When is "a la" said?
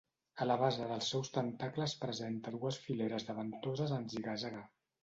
0.43-0.55